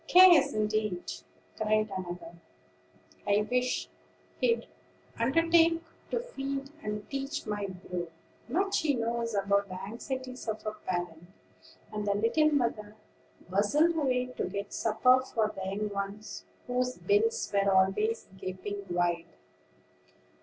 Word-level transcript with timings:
"Cares 0.07 0.51
indeed!" 0.55 1.03
cried 1.57 1.91
another; 1.95 2.33
"I 3.27 3.45
wish 3.51 3.87
he'd 4.39 4.65
undertake 5.19 5.83
to 6.09 6.19
feed 6.19 6.71
and 6.81 7.07
teach 7.07 7.45
my 7.45 7.67
brood. 7.67 8.09
Much 8.49 8.79
he 8.79 8.95
knows 8.95 9.35
about 9.35 9.69
the 9.69 9.79
anxieties 9.79 10.47
of 10.47 10.65
a 10.65 10.71
parent." 10.71 11.27
And 11.93 12.07
the 12.07 12.15
little 12.15 12.49
mother 12.51 12.95
bustled 13.47 13.95
away 13.95 14.25
to 14.37 14.45
get 14.49 14.73
supper 14.73 15.21
for 15.21 15.53
the 15.55 15.69
young 15.69 15.89
ones, 15.89 16.45
whose 16.65 16.97
bills 16.97 17.53
were 17.53 17.71
always 17.71 18.27
gaping 18.39 18.83
wide. 18.89 19.29